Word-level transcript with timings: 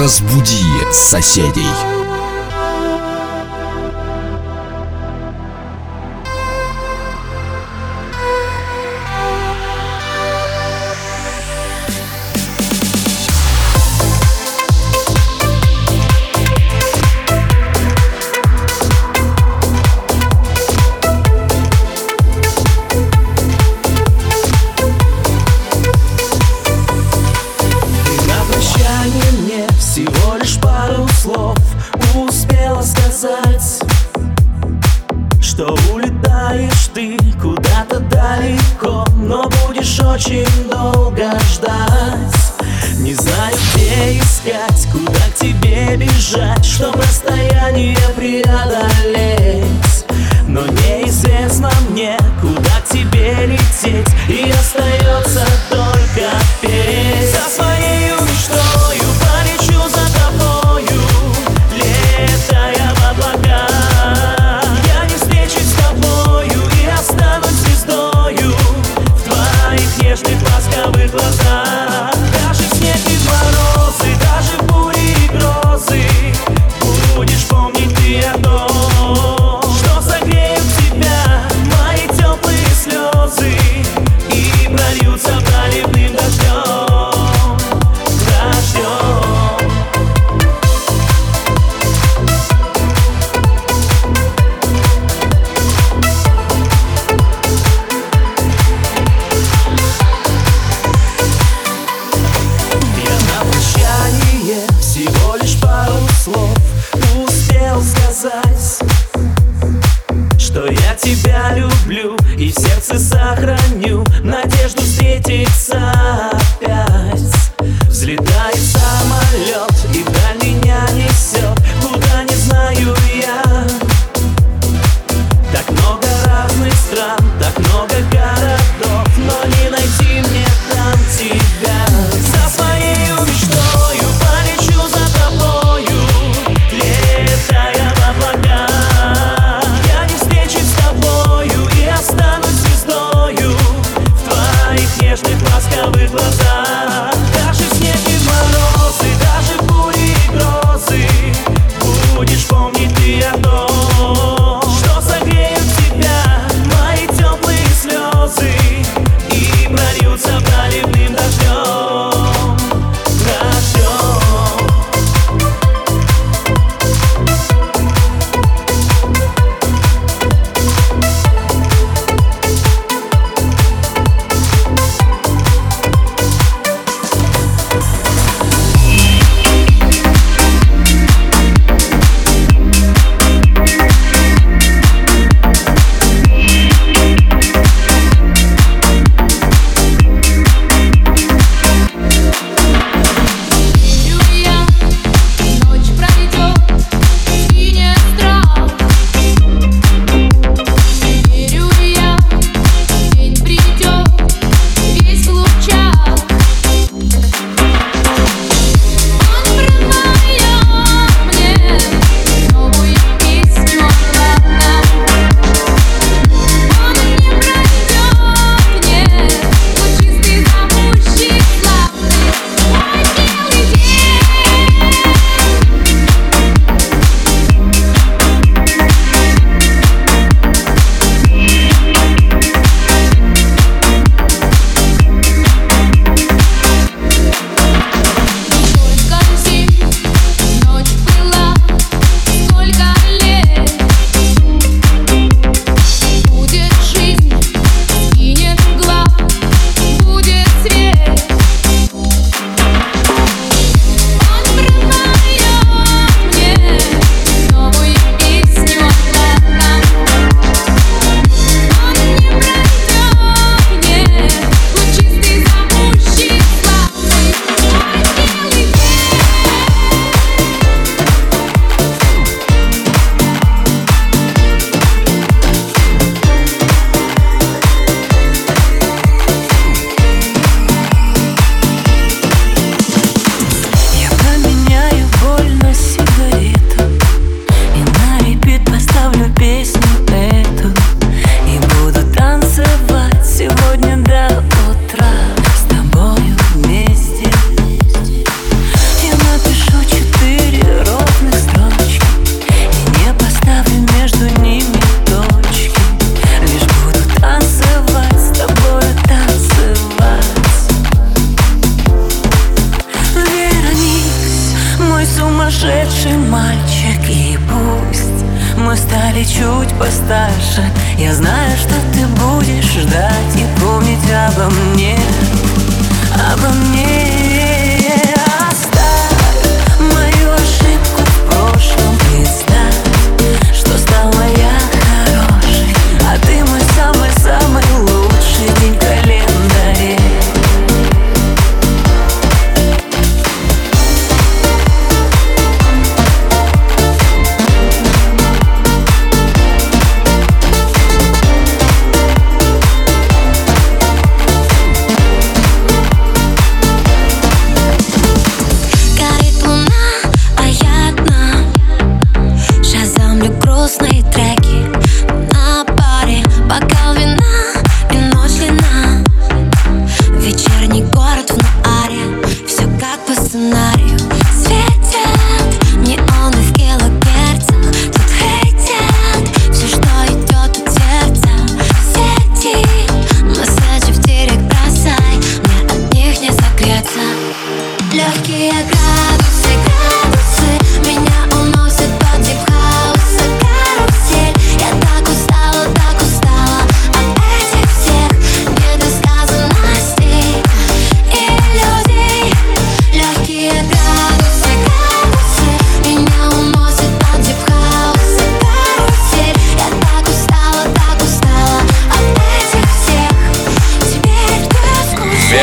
Разбуди 0.00 0.64
соседей. 0.92 1.99
Frida 48.20 48.69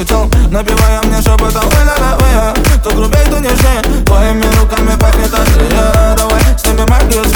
кипятом 0.00 0.30
Набивая 0.50 1.00
мне 1.02 1.16
шепотом 1.16 1.64
ой 1.64 1.84
ла 1.84 1.94
ла 2.00 2.18
ой 2.18 2.54
Кто 2.80 2.90
грубей, 2.90 3.24
то 3.30 3.38
нежнее 3.38 4.04
Твоими 4.04 4.44
руками 4.60 4.98
пахнет 4.98 5.32
острее 5.32 6.16
Давай, 6.16 6.42
с 6.56 6.62
сними 6.62 6.84
магию 6.88 7.24
с 7.24 7.32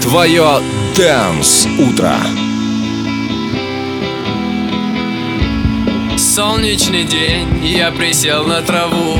Твое 0.00 0.60
Дэнс 0.94 1.66
Утро. 1.80 2.14
Солнечный 6.16 7.02
день, 7.02 7.66
я 7.66 7.90
присел 7.90 8.44
на 8.44 8.62
траву. 8.62 9.18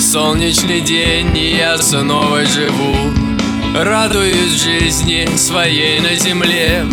Солнечный 0.00 0.80
день, 0.80 1.36
я 1.36 1.76
снова 1.76 2.46
живу. 2.46 2.96
Радуюсь 3.74 4.62
жизни 4.62 5.28
своей 5.36 6.00
на 6.00 6.14
земле. 6.14 6.86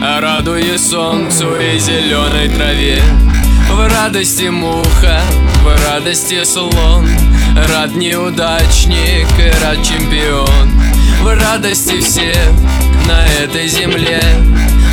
Радуюсь 0.00 0.88
солнцу 0.88 1.56
и 1.56 1.80
зеленой 1.80 2.48
траве. 2.48 3.02
В 3.72 3.88
радости 3.88 4.50
муха, 4.50 5.20
в 5.64 5.84
радости 5.90 6.44
слон. 6.44 7.08
Рад 7.72 7.96
неудачник 7.96 9.26
и 9.40 9.64
рад 9.64 9.84
чемпион 9.84 10.95
В 11.22 11.34
радости 11.40 12.00
все 12.00 12.34
на 13.06 13.26
этой 13.42 13.68
земле. 13.68 14.20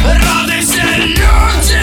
Радости 0.05 0.81
люди 1.07 1.82